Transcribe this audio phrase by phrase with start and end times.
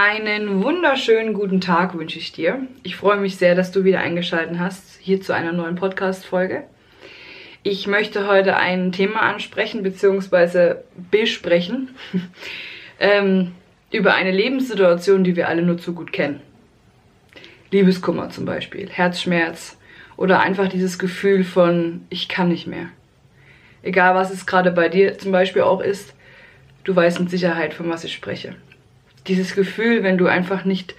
[0.00, 2.60] Einen wunderschönen guten Tag wünsche ich dir.
[2.84, 6.62] Ich freue mich sehr, dass du wieder eingeschaltet hast hier zu einer neuen Podcast-Folge.
[7.64, 10.76] Ich möchte heute ein Thema ansprechen bzw.
[11.10, 11.96] besprechen
[13.00, 13.56] ähm,
[13.90, 16.42] über eine Lebenssituation, die wir alle nur zu gut kennen.
[17.72, 19.78] Liebeskummer zum Beispiel, Herzschmerz
[20.16, 22.86] oder einfach dieses Gefühl von ich kann nicht mehr.
[23.82, 26.14] Egal was es gerade bei dir zum Beispiel auch ist,
[26.84, 28.54] du weißt mit Sicherheit, von was ich spreche
[29.26, 30.94] dieses Gefühl, wenn du einfach nicht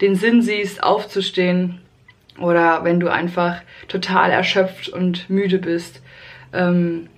[0.00, 1.80] den Sinn siehst, aufzustehen
[2.38, 6.02] oder wenn du einfach total erschöpft und müde bist,
[6.52, 7.08] ähm,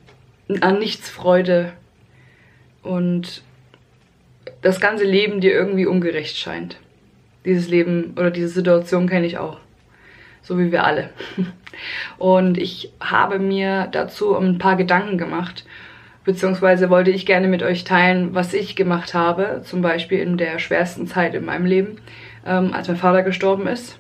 [0.61, 1.73] an nichts Freude
[2.83, 3.43] und
[4.63, 6.79] das ganze Leben dir irgendwie ungerecht scheint.
[7.45, 9.59] Dieses Leben oder diese Situation kenne ich auch.
[10.43, 11.11] So wie wir alle.
[12.19, 15.65] Und ich habe mir dazu ein paar Gedanken gemacht
[16.27, 20.59] beziehungsweise wollte ich gerne mit euch teilen, was ich gemacht habe, zum Beispiel in der
[20.59, 21.99] schwersten Zeit in meinem Leben,
[22.45, 23.99] ähm, als mein Vater gestorben ist.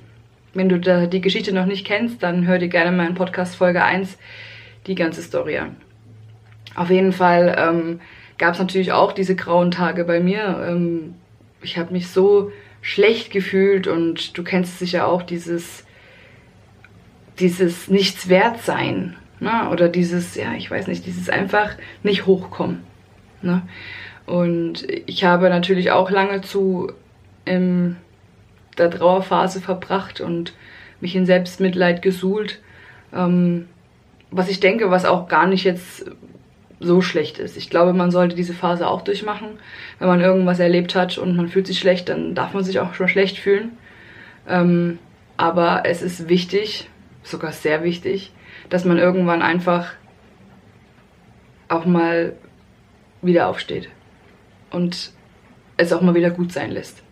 [0.52, 3.83] Wenn du da die Geschichte noch nicht kennst, dann hör dir gerne meinen Podcast Folge
[3.83, 4.18] 1
[4.86, 5.77] die ganze Story an.
[6.74, 8.00] Auf jeden Fall ähm,
[8.38, 10.66] gab es natürlich auch diese grauen Tage bei mir.
[10.68, 11.14] Ähm,
[11.62, 12.50] ich habe mich so
[12.83, 15.84] schlecht gefühlt und du kennst sicher auch dieses,
[17.38, 19.16] dieses Nichtswertsein.
[19.41, 19.69] Ne?
[19.70, 22.83] Oder dieses, ja, ich weiß nicht, dieses einfach nicht hochkommen.
[23.42, 23.62] Ne?
[24.25, 26.92] Und ich habe natürlich auch lange zu
[27.45, 27.97] in
[28.77, 30.53] der Trauerphase verbracht und
[31.01, 32.61] mich in Selbstmitleid gesuhlt.
[33.14, 33.69] Ähm,
[34.31, 36.11] was ich denke, was auch gar nicht jetzt
[36.81, 37.57] so schlecht ist.
[37.57, 39.48] Ich glaube, man sollte diese Phase auch durchmachen.
[39.98, 42.95] Wenn man irgendwas erlebt hat und man fühlt sich schlecht, dann darf man sich auch
[42.95, 43.79] schon schlecht fühlen.
[44.47, 44.98] Ähm,
[45.37, 46.91] aber es ist wichtig,
[47.23, 48.33] sogar sehr wichtig,
[48.69, 49.92] dass man irgendwann einfach
[51.69, 52.34] auch mal
[53.23, 53.89] wieder aufsteht
[54.70, 55.12] und
[55.77, 57.03] es auch mal wieder gut sein lässt.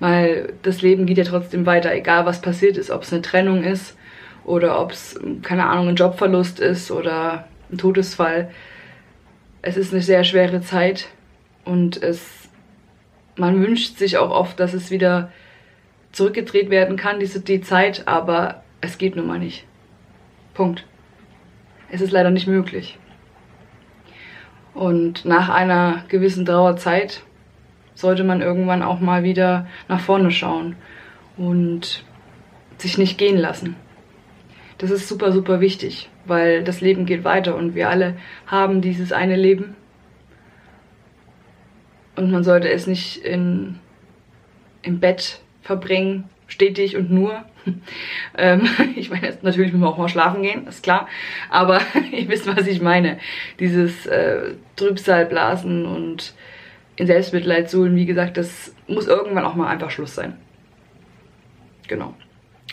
[0.00, 3.62] Weil das Leben geht ja trotzdem weiter, egal was passiert ist, ob es eine Trennung
[3.62, 3.96] ist
[4.44, 8.50] oder ob es, keine Ahnung, ein Jobverlust ist oder ein Todesfall.
[9.62, 11.08] Es ist eine sehr schwere Zeit
[11.64, 12.48] und es,
[13.36, 15.30] man wünscht sich auch oft, dass es wieder
[16.10, 19.64] zurückgedreht werden kann, diese, die Zeit, aber es geht nun mal nicht.
[20.54, 20.84] Punkt.
[21.92, 22.98] Es ist leider nicht möglich.
[24.72, 27.22] Und nach einer gewissen Trauerzeit
[27.94, 30.74] sollte man irgendwann auch mal wieder nach vorne schauen
[31.36, 32.02] und
[32.78, 33.76] sich nicht gehen lassen.
[34.78, 38.16] Das ist super, super wichtig, weil das Leben geht weiter und wir alle
[38.46, 39.76] haben dieses eine Leben.
[42.16, 43.78] Und man sollte es nicht in,
[44.80, 47.44] im Bett verbringen, stetig und nur.
[48.36, 51.08] ähm, ich meine, jetzt natürlich müssen wir auch mal schlafen gehen, ist klar.
[51.50, 51.80] Aber
[52.12, 53.18] ihr wisst, was ich meine.
[53.58, 56.34] Dieses äh, Trübsalblasen und
[56.96, 60.36] in Selbstmitleid suhlen, wie gesagt, das muss irgendwann auch mal einfach Schluss sein.
[61.88, 62.14] Genau.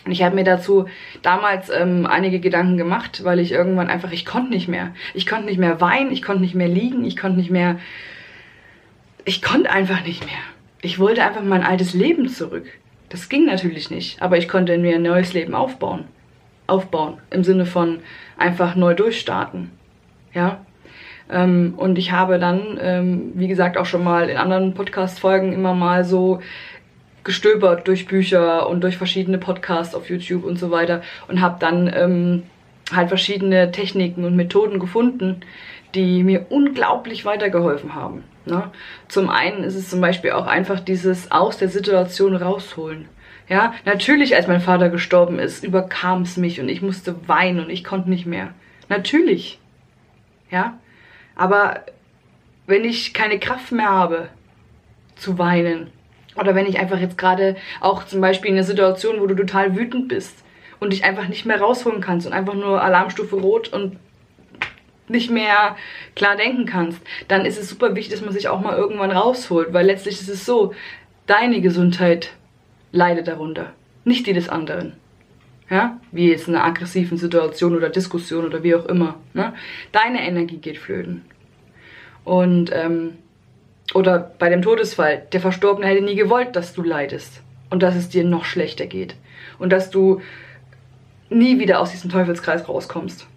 [0.06, 0.86] Und ich habe mir dazu
[1.22, 4.94] damals ähm, einige Gedanken gemacht, weil ich irgendwann einfach, ich konnte nicht mehr.
[5.14, 7.80] Ich konnte nicht mehr weinen, ich konnte nicht mehr liegen, ich konnte nicht mehr,
[9.26, 10.40] ich konnte einfach nicht mehr.
[10.82, 12.66] Ich wollte einfach mein altes Leben zurück.
[13.10, 16.06] Das ging natürlich nicht, aber ich konnte mir ein neues Leben aufbauen.
[16.68, 18.00] Aufbauen im Sinne von
[18.38, 19.72] einfach neu durchstarten.
[20.34, 20.60] Ja.
[21.32, 25.74] Ähm, und ich habe dann, ähm, wie gesagt, auch schon mal in anderen Podcast-Folgen immer
[25.74, 26.40] mal so
[27.24, 31.92] gestöbert durch Bücher und durch verschiedene Podcasts auf YouTube und so weiter und habe dann
[31.94, 32.44] ähm,
[32.92, 35.42] halt verschiedene Techniken und Methoden gefunden,
[35.96, 38.24] die mir unglaublich weitergeholfen haben.
[38.46, 38.72] Ne?
[39.08, 43.08] Zum einen ist es zum Beispiel auch einfach dieses aus der Situation rausholen.
[43.48, 47.72] Ja, natürlich, als mein Vater gestorben ist, überkam es mich und ich musste weinen und
[47.72, 48.54] ich konnte nicht mehr.
[48.90, 49.60] Natürlich.
[50.52, 50.78] Ja,
[51.36, 51.82] aber
[52.68, 54.30] wenn ich keine Kraft mehr habe
[55.16, 55.90] zu weinen
[56.36, 59.76] oder wenn ich einfach jetzt gerade auch zum Beispiel in einer Situation, wo du total
[59.76, 60.44] wütend bist
[60.80, 63.98] und dich einfach nicht mehr rausholen kannst und einfach nur Alarmstufe rot und
[65.10, 65.76] nicht mehr
[66.16, 69.74] klar denken kannst, dann ist es super wichtig, dass man sich auch mal irgendwann rausholt,
[69.74, 70.74] weil letztlich ist es so,
[71.28, 72.32] deine Gesundheit
[72.92, 73.74] leidet darunter,
[74.04, 74.94] nicht die des anderen.
[75.70, 79.20] Ja, wie jetzt in einer aggressiven Situation oder Diskussion oder wie auch immer.
[79.36, 79.54] Ne?
[79.92, 81.26] Deine Energie geht flöten.
[82.24, 83.20] Und, ähm,
[83.94, 88.10] oder bei dem Todesfall, der Verstorbene hätte nie gewollt, dass du leidest und dass es
[88.10, 89.16] dir noch schlechter geht
[89.60, 90.22] und dass du
[91.30, 93.28] nie wieder aus diesem Teufelskreis rauskommst.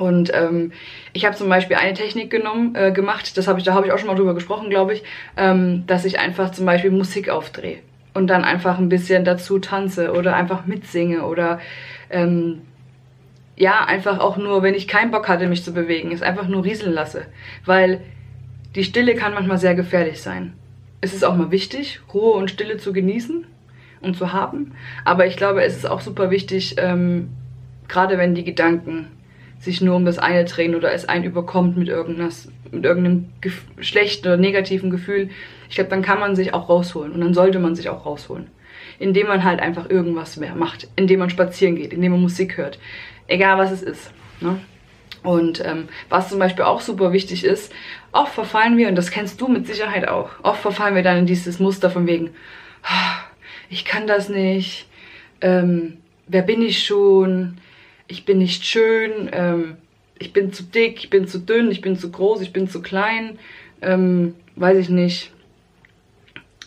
[0.00, 0.72] Und ähm,
[1.12, 3.92] ich habe zum Beispiel eine Technik genommen, äh, gemacht, das habe ich, da habe ich
[3.92, 5.02] auch schon mal drüber gesprochen, glaube ich,
[5.36, 7.80] ähm, dass ich einfach zum Beispiel Musik aufdrehe
[8.14, 11.60] und dann einfach ein bisschen dazu tanze oder einfach mitsinge oder
[12.08, 12.62] ähm,
[13.56, 16.64] ja, einfach auch nur, wenn ich keinen Bock hatte, mich zu bewegen, es einfach nur
[16.64, 17.26] rieseln lasse.
[17.66, 18.00] Weil
[18.74, 20.54] die Stille kann manchmal sehr gefährlich sein.
[21.02, 23.44] es ist auch mal wichtig, Ruhe und Stille zu genießen
[24.00, 24.72] und zu haben.
[25.04, 27.28] Aber ich glaube, es ist auch super wichtig, ähm,
[27.86, 29.08] gerade wenn die Gedanken
[29.60, 33.26] sich nur um das eine drehen oder es einen überkommt mit, mit irgendeinem
[33.78, 35.28] schlechten oder negativen Gefühl,
[35.68, 38.48] ich glaube, dann kann man sich auch rausholen und dann sollte man sich auch rausholen.
[38.98, 42.78] Indem man halt einfach irgendwas mehr macht, indem man spazieren geht, indem man Musik hört,
[43.28, 44.12] egal was es ist.
[44.40, 44.58] Ne?
[45.22, 47.72] Und ähm, was zum Beispiel auch super wichtig ist,
[48.12, 51.26] oft verfallen wir, und das kennst du mit Sicherheit auch, oft verfallen wir dann in
[51.26, 52.30] dieses Muster von wegen,
[52.82, 53.16] ah,
[53.68, 54.86] ich kann das nicht,
[55.42, 57.58] ähm, wer bin ich schon,
[58.10, 59.76] ich bin nicht schön, ähm,
[60.18, 62.82] ich bin zu dick, ich bin zu dünn, ich bin zu groß, ich bin zu
[62.82, 63.38] klein,
[63.80, 65.32] ähm, weiß ich nicht,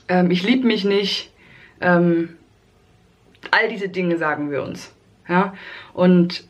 [0.07, 1.31] ähm, ich liebe mich nicht,
[1.81, 2.37] ähm,
[3.51, 4.95] all diese Dinge sagen wir uns,
[5.27, 5.53] ja,
[5.93, 6.45] und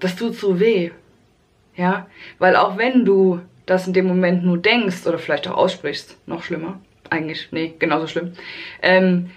[0.00, 0.90] das tut so weh,
[1.76, 2.08] ja,
[2.38, 6.42] weil auch wenn du das in dem Moment nur denkst oder vielleicht auch aussprichst, noch
[6.42, 8.32] schlimmer, eigentlich, nee, genauso schlimm,
[8.82, 9.30] ähm,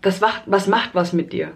[0.00, 1.52] das macht, was macht was mit dir.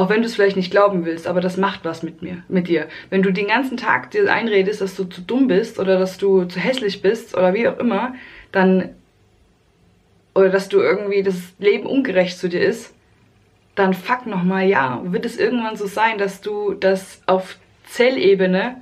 [0.00, 2.68] Auch wenn du es vielleicht nicht glauben willst, aber das macht was mit mir, mit
[2.68, 2.88] dir.
[3.10, 6.46] Wenn du den ganzen Tag dir einredest, dass du zu dumm bist oder dass du
[6.46, 8.14] zu hässlich bist oder wie auch immer,
[8.50, 8.94] dann
[10.34, 12.94] oder dass du irgendwie das Leben ungerecht zu dir ist,
[13.74, 18.80] dann fuck nochmal, ja, wird es irgendwann so sein, dass du das auf Zellebene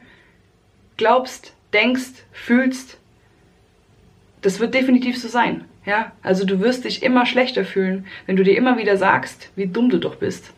[0.99, 2.97] glaubst, denkst, fühlst.
[4.41, 5.65] Das wird definitiv so sein.
[5.85, 9.67] Ja, also du wirst dich immer schlechter fühlen, wenn du dir immer wieder sagst, wie
[9.67, 10.53] dumm du doch bist.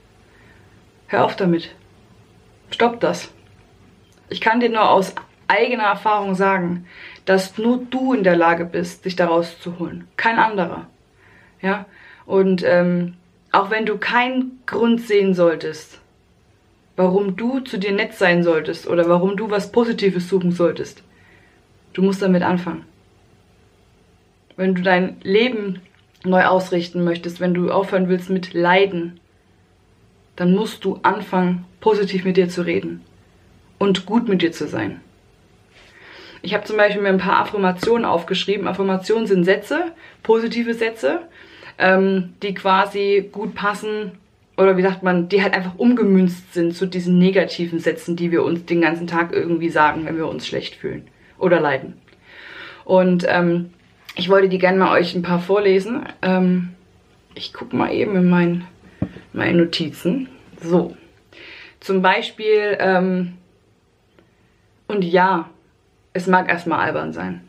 [1.10, 1.74] Hör auf damit.
[2.70, 3.30] Stopp das.
[4.30, 5.14] Ich kann dir nur aus
[5.46, 6.86] eigener Erfahrung sagen,
[7.26, 10.08] dass nur du in der Lage bist, dich daraus zu holen.
[10.16, 10.86] Kein anderer.
[11.60, 11.84] Ja,
[12.24, 13.14] und ähm,
[13.52, 16.00] auch wenn du keinen Grund sehen solltest,
[16.96, 21.02] warum du zu dir nett sein solltest oder warum du was Positives suchen solltest,
[21.92, 22.86] du musst damit anfangen
[24.60, 25.80] wenn du dein Leben
[26.22, 29.18] neu ausrichten möchtest, wenn du aufhören willst mit Leiden,
[30.36, 33.02] dann musst du anfangen, positiv mit dir zu reden
[33.78, 35.00] und gut mit dir zu sein.
[36.42, 38.66] Ich habe zum Beispiel mir ein paar Affirmationen aufgeschrieben.
[38.66, 39.92] Affirmationen sind Sätze,
[40.22, 41.20] positive Sätze,
[41.78, 44.12] ähm, die quasi gut passen
[44.56, 48.42] oder wie sagt man, die halt einfach umgemünzt sind zu diesen negativen Sätzen, die wir
[48.42, 51.94] uns den ganzen Tag irgendwie sagen, wenn wir uns schlecht fühlen oder leiden.
[52.84, 53.70] Und ähm,
[54.16, 56.02] ich wollte die gerne mal euch ein paar vorlesen.
[56.20, 56.70] Ähm,
[57.34, 58.64] ich gucke mal eben in mein,
[59.32, 60.28] meine Notizen.
[60.60, 60.96] So,
[61.80, 63.34] zum Beispiel, ähm,
[64.88, 65.48] und ja,
[66.12, 67.42] es mag erstmal albern sein,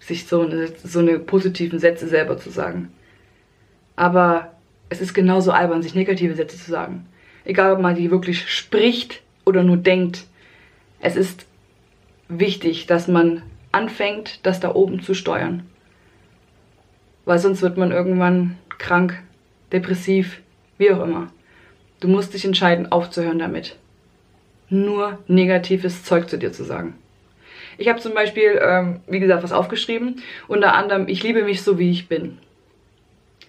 [0.00, 2.92] sich so eine, so eine positiven Sätze selber zu sagen.
[3.94, 4.52] Aber
[4.88, 7.06] es ist genauso albern, sich negative Sätze zu sagen.
[7.44, 10.24] Egal, ob man die wirklich spricht oder nur denkt.
[11.00, 11.46] Es ist
[12.28, 13.42] wichtig, dass man
[13.72, 15.64] anfängt, das da oben zu steuern
[17.24, 19.22] weil sonst wird man irgendwann krank,
[19.70, 20.40] depressiv,
[20.78, 21.28] wie auch immer.
[22.00, 23.76] Du musst dich entscheiden, aufzuhören damit.
[24.68, 26.94] Nur negatives Zeug zu dir zu sagen.
[27.78, 30.22] Ich habe zum Beispiel, ähm, wie gesagt, was aufgeschrieben.
[30.48, 32.38] Unter anderem, ich liebe mich so, wie ich bin.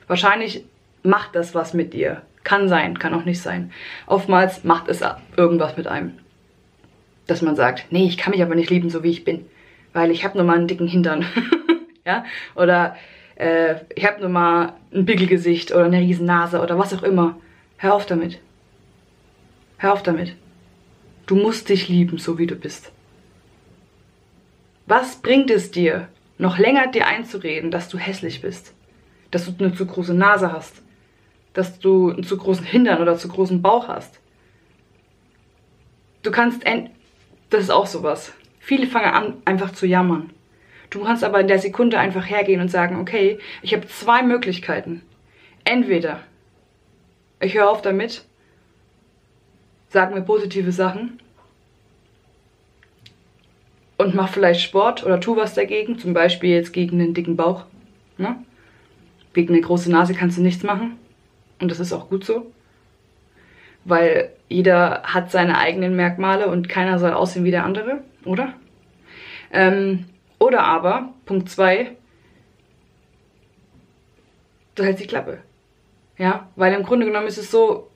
[0.08, 0.66] Wahrscheinlich
[1.02, 2.22] macht das was mit dir.
[2.44, 3.72] Kann sein, kann auch nicht sein.
[4.06, 5.02] Oftmals macht es
[5.38, 6.14] irgendwas mit einem.
[7.28, 9.46] Dass man sagt, nee, ich kann mich aber nicht lieben, so wie ich bin.
[9.94, 11.26] Weil ich habe nur mal einen dicken Hintern.
[12.06, 12.26] ja?
[12.56, 12.96] Oder
[13.35, 17.37] äh, ich habe nur mal ein Pickelgesicht oder eine riesen Nase oder was auch immer.
[17.78, 18.40] Hör auf damit.
[19.78, 20.35] Hör auf damit.
[21.25, 22.92] Du musst dich lieben, so wie du bist.
[24.85, 28.73] Was bringt es dir, noch länger dir einzureden, dass du hässlich bist?
[29.31, 30.81] Dass du eine zu große Nase hast?
[31.54, 34.19] Dass du einen zu großen Hintern oder zu großen Bauch hast?
[36.21, 36.63] Du kannst,
[37.49, 38.33] das ist auch sowas.
[38.59, 40.31] Viele fangen an, einfach zu jammern.
[40.94, 45.02] Du kannst aber in der Sekunde einfach hergehen und sagen, okay, ich habe zwei Möglichkeiten.
[45.64, 46.19] Entweder
[47.40, 48.23] ich höre auf damit,
[49.90, 51.19] sag mir positive Sachen
[53.97, 57.66] und mach vielleicht Sport oder tu was dagegen, zum Beispiel jetzt gegen einen dicken Bauch.
[58.19, 58.35] Ne?
[59.33, 61.00] Gegen eine große Nase kannst du nichts machen
[61.59, 62.52] und das ist auch gut so,
[63.83, 68.54] weil jeder hat seine eigenen Merkmale und keiner soll aussehen wie der andere, oder?
[69.52, 70.06] Ähm,
[70.44, 71.95] oder aber, Punkt 2,
[74.76, 75.40] du hältst die Klappe.
[76.18, 77.90] Ja, weil im Grunde genommen ist es so,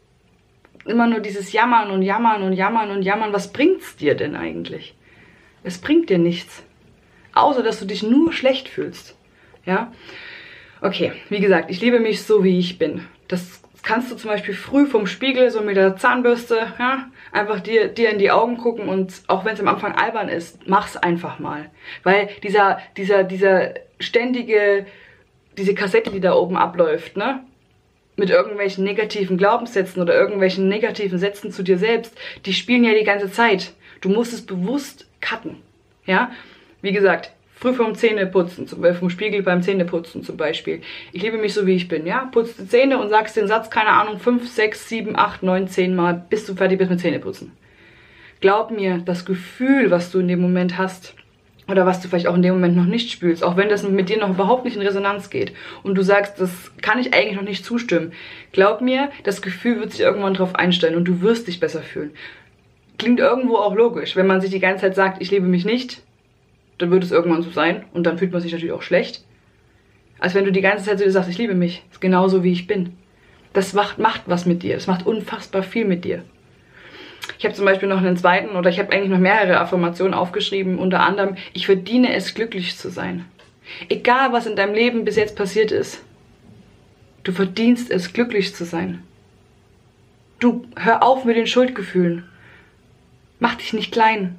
[0.86, 3.34] immer nur dieses Jammern und Jammern und Jammern und Jammern.
[3.34, 4.96] Was bringt's dir denn eigentlich?
[5.63, 6.63] Es bringt dir nichts.
[7.34, 9.16] Außer, dass du dich nur schlecht fühlst.
[9.66, 9.92] Ja?
[10.82, 13.06] Okay, wie gesagt, ich liebe mich so, wie ich bin.
[13.27, 17.88] Das kannst du zum Beispiel früh vom Spiegel so mit der Zahnbürste, ja, einfach dir,
[17.88, 21.39] dir in die Augen gucken und auch wenn es am Anfang albern ist, mach's einfach
[21.39, 21.70] mal.
[22.03, 24.86] Weil dieser, dieser, dieser ständige,
[25.58, 27.39] diese Kassette, die da oben abläuft, ne?
[28.17, 32.13] Mit irgendwelchen negativen Glaubenssätzen oder irgendwelchen negativen Sätzen zu dir selbst,
[32.46, 33.74] die spielen ja die ganze Zeit.
[34.01, 35.62] Du musst es bewusst cutten.
[36.06, 36.32] Ja?
[36.82, 40.82] Wie gesagt, Früh vom Zähneputzen, zum, äh, vom Spiegel beim Zähneputzen zum Beispiel.
[41.12, 42.30] Ich liebe mich so, wie ich bin, ja?
[42.32, 45.96] Putzt die Zähne und sagst den Satz, keine Ahnung, 5, 6, 7, 8, 9, 10
[45.96, 47.52] Mal, bis du fertig bist mit Zähneputzen.
[48.42, 51.16] Glaub mir, das Gefühl, was du in dem Moment hast,
[51.68, 54.08] oder was du vielleicht auch in dem Moment noch nicht spürst, auch wenn das mit
[54.08, 57.44] dir noch überhaupt nicht in Resonanz geht und du sagst, das kann ich eigentlich noch
[57.44, 58.14] nicht zustimmen.
[58.52, 62.12] Glaub mir, das Gefühl wird sich irgendwann drauf einstellen und du wirst dich besser fühlen.
[62.98, 66.02] Klingt irgendwo auch logisch, wenn man sich die ganze Zeit sagt, ich liebe mich nicht,
[66.77, 69.24] dann wird es irgendwann so sein und dann fühlt man sich natürlich auch schlecht.
[70.19, 72.93] Als wenn du die ganze Zeit so sagst, ich liebe mich, genauso wie ich bin.
[73.53, 76.24] Das macht, macht was mit dir, das macht unfassbar viel mit dir.
[77.38, 80.79] Ich habe zum Beispiel noch einen zweiten oder ich habe eigentlich noch mehrere Affirmationen aufgeschrieben,
[80.79, 83.25] unter anderem, ich verdiene es, glücklich zu sein.
[83.89, 86.01] Egal, was in deinem Leben bis jetzt passiert ist,
[87.24, 89.03] du verdienst es, glücklich zu sein.
[90.39, 92.24] Du hör auf mit den Schuldgefühlen.
[93.39, 94.36] Mach dich nicht klein.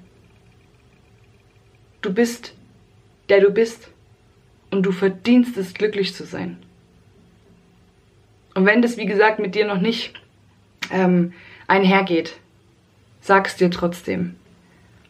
[2.02, 2.54] Du bist,
[3.28, 3.90] der du bist.
[4.70, 6.58] Und du verdienst es, glücklich zu sein.
[8.54, 10.12] Und wenn das, wie gesagt, mit dir noch nicht
[10.90, 11.32] ähm,
[11.66, 12.36] einhergeht,
[13.20, 14.36] sag es dir trotzdem.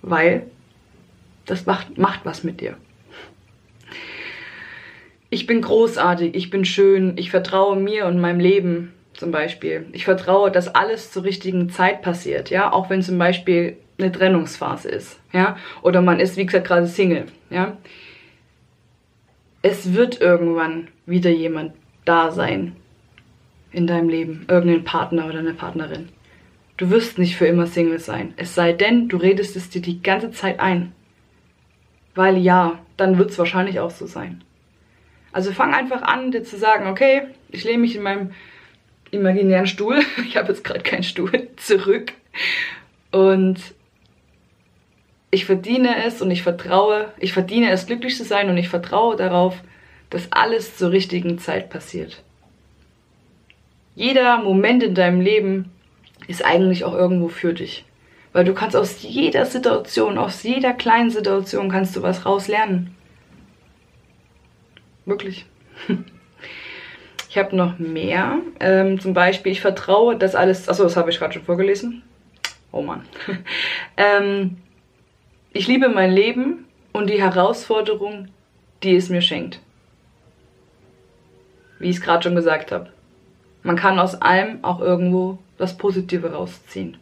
[0.02, 0.46] Weil
[1.44, 2.76] das macht, macht was mit dir.
[5.30, 9.86] Ich bin großartig, ich bin schön, ich vertraue mir und meinem Leben zum Beispiel.
[9.92, 14.88] Ich vertraue, dass alles zur richtigen Zeit passiert, ja, auch wenn zum Beispiel eine Trennungsphase
[14.88, 17.76] ist, ja, oder man ist, wie gesagt, gerade Single, ja.
[19.60, 21.72] Es wird irgendwann wieder jemand
[22.04, 22.76] da sein
[23.72, 26.08] in deinem Leben, irgendein Partner oder eine Partnerin.
[26.76, 30.00] Du wirst nicht für immer Single sein, es sei denn, du redest es dir die
[30.00, 30.92] ganze Zeit ein.
[32.14, 34.42] Weil ja, dann wird es wahrscheinlich auch so sein.
[35.32, 38.30] Also fang einfach an, dir zu sagen, okay, ich lehne mich in meinem
[39.10, 42.12] imaginären Stuhl, ich habe jetzt gerade keinen Stuhl, zurück
[43.10, 43.58] und
[45.30, 49.16] ich verdiene es und ich vertraue, ich verdiene es glücklich zu sein und ich vertraue
[49.16, 49.62] darauf,
[50.10, 52.22] dass alles zur richtigen Zeit passiert.
[53.94, 55.70] Jeder Moment in deinem Leben
[56.28, 57.84] ist eigentlich auch irgendwo für dich.
[58.32, 62.94] Weil du kannst aus jeder Situation, aus jeder kleinen Situation kannst du was rauslernen.
[65.04, 65.46] Wirklich.
[67.30, 68.38] Ich habe noch mehr.
[68.58, 70.66] Ähm, zum Beispiel, ich vertraue, dass alles.
[70.66, 72.02] Achso, das habe ich gerade schon vorgelesen.
[72.72, 73.02] Oh Mann.
[73.98, 74.56] ähm,
[75.58, 78.28] ich liebe mein Leben und die Herausforderung,
[78.84, 79.58] die es mir schenkt.
[81.80, 82.90] Wie ich es gerade schon gesagt habe.
[83.64, 86.96] Man kann aus allem auch irgendwo das Positive rausziehen.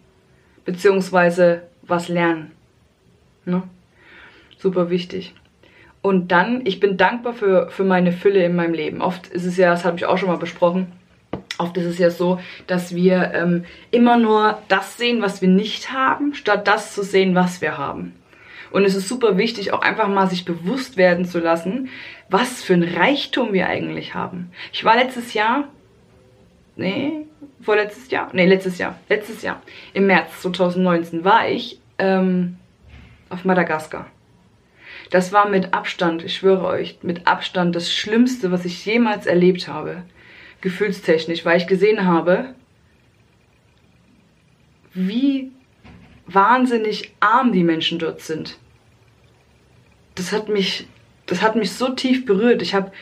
[0.65, 2.53] Beziehungsweise was lernen.
[3.45, 3.63] Ne?
[4.57, 5.35] Super wichtig.
[6.01, 9.03] Und dann, ich bin dankbar für, für meine Fülle in meinem Leben.
[9.03, 10.93] Oft ist es ja, das habe ich auch schon mal besprochen,
[11.59, 15.93] oft ist es ja so, dass wir ähm, immer nur das sehen, was wir nicht
[15.93, 18.15] haben, statt das zu sehen, was wir haben.
[18.71, 21.89] Und es ist super wichtig, auch einfach mal sich bewusst werden zu lassen,
[22.29, 24.51] was für ein Reichtum wir eigentlich haben.
[24.73, 25.69] Ich war letztes Jahr,
[26.77, 27.27] nee,
[27.61, 32.57] vorletztes Jahr, nee, letztes Jahr, letztes Jahr, im März 2019 war ich ähm,
[33.29, 34.07] auf Madagaskar.
[35.11, 39.69] Das war mit Abstand, ich schwöre euch, mit Abstand das Schlimmste, was ich jemals erlebt
[39.69, 40.03] habe,
[40.61, 42.55] gefühlstechnisch, weil ich gesehen habe,
[44.95, 45.53] wie
[46.27, 48.59] wahnsinnig arm die Menschen dort sind.
[50.15, 50.87] Das hat mich,
[51.27, 52.63] das hat mich so tief berührt.
[52.63, 52.93] Ich habe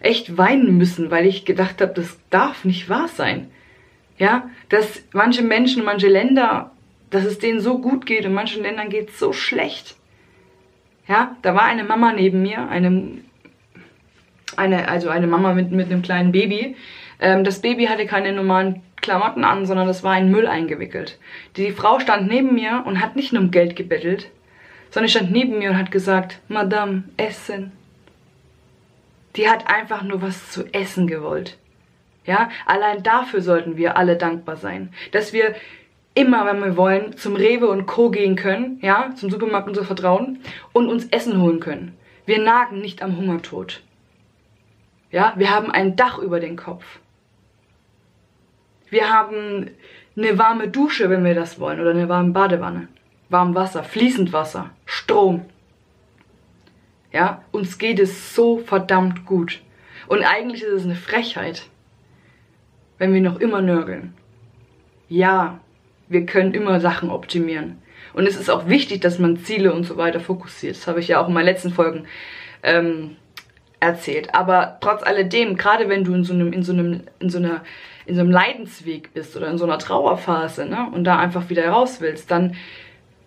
[0.00, 3.50] echt weinen müssen, weil ich gedacht habe, das darf nicht wahr sein.
[4.18, 6.72] Ja, dass manche Menschen, manche Länder,
[7.10, 9.96] dass es denen so gut geht und manchen Ländern geht es so schlecht.
[11.08, 13.18] Ja, da war eine Mama neben mir, eine,
[14.56, 16.76] eine also eine Mama mit, mit einem kleinen Baby.
[17.22, 21.18] Ähm, das Baby hatte keine normalen Klamotten an, sondern das war in Müll eingewickelt.
[21.56, 24.28] Die Frau stand neben mir und hat nicht nur um Geld gebettelt,
[24.90, 27.72] sondern stand neben mir und hat gesagt, Madame, Essen.
[29.36, 31.56] Die hat einfach nur was zu essen gewollt.
[32.26, 35.54] Ja, allein dafür sollten wir alle dankbar sein, dass wir
[36.14, 38.10] immer, wenn wir wollen, zum Rewe und Co.
[38.10, 40.40] gehen können, ja, zum Supermarkt unser Vertrauen
[40.72, 41.96] und uns Essen holen können.
[42.26, 43.80] Wir nagen nicht am Hungertod.
[45.10, 47.00] Ja, wir haben ein Dach über den Kopf.
[48.92, 49.70] Wir haben
[50.18, 52.88] eine warme Dusche, wenn wir das wollen, oder eine warme Badewanne.
[53.30, 55.46] Warm Wasser, fließend Wasser, Strom.
[57.10, 59.62] Ja, uns geht es so verdammt gut.
[60.08, 61.62] Und eigentlich ist es eine Frechheit,
[62.98, 64.12] wenn wir noch immer nörgeln.
[65.08, 65.58] Ja,
[66.08, 67.78] wir können immer Sachen optimieren.
[68.12, 70.76] Und es ist auch wichtig, dass man Ziele und so weiter fokussiert.
[70.76, 72.04] Das habe ich ja auch in meinen letzten Folgen
[72.62, 73.16] ähm,
[73.82, 74.34] erzählt.
[74.34, 77.62] Aber trotz alledem, gerade wenn du in so einem, in so einem, in so einer,
[78.06, 81.68] in so einem Leidensweg bist oder in so einer Trauerphase, ne, und da einfach wieder
[81.68, 82.56] raus willst, dann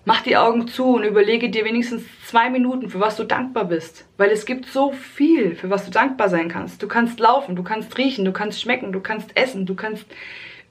[0.05, 4.05] mach die Augen zu und überlege dir wenigstens zwei Minuten, für was du dankbar bist.
[4.17, 6.81] Weil es gibt so viel, für was du dankbar sein kannst.
[6.81, 10.05] Du kannst laufen, du kannst riechen, du kannst schmecken, du kannst essen, du kannst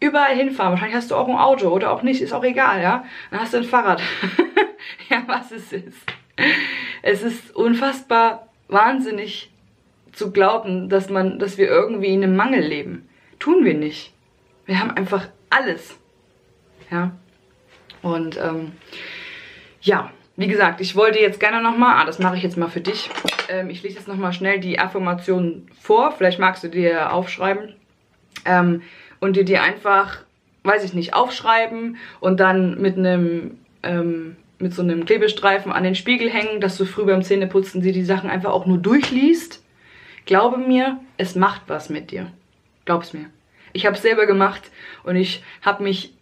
[0.01, 0.73] überall hinfahren.
[0.73, 3.05] Wahrscheinlich hast du auch ein Auto oder auch nicht, ist auch egal, ja.
[3.31, 4.01] Dann hast du ein Fahrrad.
[5.11, 5.99] ja, was es ist.
[7.03, 9.51] Es ist unfassbar wahnsinnig
[10.15, 13.09] zu glauben, dass man, dass wir irgendwie in einem Mangel leben.
[13.39, 14.13] Tun wir nicht.
[14.67, 15.99] Wir haben einfach alles.
[16.91, 17.13] Ja.
[18.03, 18.73] Und ähm,
[19.81, 22.81] ja, wie gesagt, ich wollte jetzt gerne nochmal, ah, das mache ich jetzt mal für
[22.81, 23.09] dich.
[23.49, 26.13] Ähm, ich lese jetzt nochmal schnell die Affirmationen vor.
[26.13, 27.75] Vielleicht magst du dir aufschreiben.
[28.45, 28.83] Ähm,
[29.21, 30.19] und dir die einfach,
[30.65, 35.95] weiß ich nicht, aufschreiben und dann mit einem, ähm, mit so einem Klebestreifen an den
[35.95, 39.64] Spiegel hängen, dass du früh beim Zähneputzen dir die Sachen einfach auch nur durchliest.
[40.27, 42.31] Glaube mir, es macht was mit dir.
[42.85, 43.27] Glaub's mir.
[43.73, 44.71] Ich habe es selber gemacht
[45.03, 46.15] und ich habe mich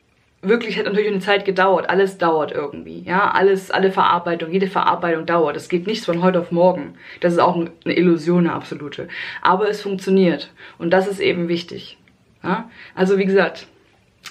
[0.42, 1.88] wirklich hat natürlich eine Zeit gedauert.
[1.88, 3.02] Alles dauert irgendwie.
[3.06, 5.56] Ja, alles, alle Verarbeitung, jede Verarbeitung dauert.
[5.56, 6.94] Es geht nichts von heute auf morgen.
[7.20, 9.08] Das ist auch eine Illusion, eine absolute.
[9.40, 10.50] Aber es funktioniert.
[10.78, 11.96] Und das ist eben wichtig.
[12.42, 12.68] Ja?
[12.94, 13.68] Also wie gesagt,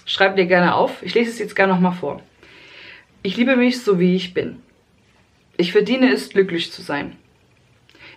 [0.05, 1.01] schreib dir gerne auf.
[1.01, 2.21] Ich lese es jetzt gerne nochmal vor.
[3.23, 4.61] Ich liebe mich so, wie ich bin.
[5.57, 7.15] Ich verdiene es, glücklich zu sein.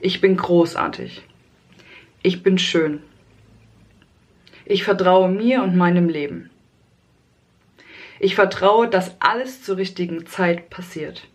[0.01, 1.23] Ich bin großartig.
[2.27, 3.03] Ich bin schön.
[4.65, 6.49] Ich vertraue mir und meinem Leben.
[8.19, 11.29] Ich vertraue, dass alles zur richtigen Zeit passiert.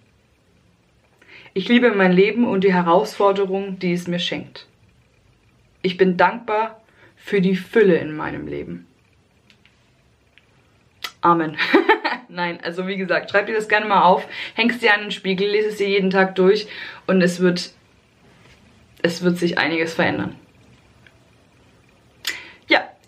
[1.53, 4.65] Ich liebe mein Leben und die Herausforderung, die es mir schenkt.
[5.83, 6.81] Ich bin dankbar
[7.15, 8.87] für die Fülle in meinem Leben.
[11.21, 11.55] Amen.
[12.29, 15.49] Nein, also wie gesagt, schreib dir das gerne mal auf, hängst dir an den Spiegel,
[15.49, 16.67] lese es dir jeden Tag durch
[17.05, 17.73] und es wird,
[19.03, 20.35] es wird sich einiges verändern.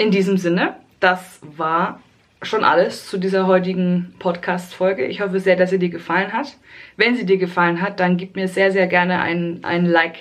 [0.02, 2.00] In diesem Sinne, das war
[2.42, 5.06] schon alles zu dieser heutigen Podcast-Folge.
[5.06, 6.58] Ich hoffe sehr, dass sie dir gefallen hat.
[6.98, 10.16] Wenn sie dir gefallen hat, dann gib mir sehr, sehr gerne einen Like,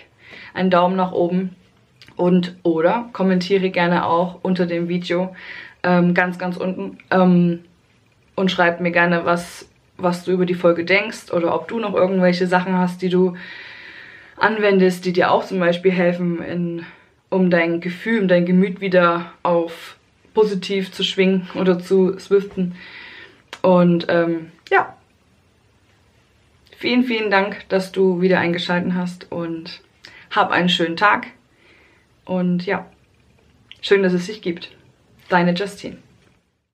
[0.52, 1.57] einen Daumen nach oben
[2.16, 5.35] und oder kommentiere gerne auch unter dem Video
[5.83, 7.61] ähm, ganz, ganz unten ähm,
[8.35, 11.94] und schreib mir gerne, was, was du über die Folge denkst oder ob du noch
[11.94, 13.35] irgendwelche Sachen hast, die du
[14.37, 16.85] anwendest, die dir auch zum Beispiel helfen, in,
[17.30, 19.96] um dein Gefühl, um dein Gemüt wieder auf
[20.34, 22.74] positiv zu schwingen oder zu swiften.
[23.62, 24.96] Und ähm, ja,
[26.76, 29.80] vielen, vielen Dank, dass du wieder eingeschaltet hast und
[30.30, 31.28] hab einen schönen Tag.
[32.24, 32.86] Und ja,
[33.80, 34.70] schön, dass es sich gibt.
[35.28, 35.98] Deine Justine.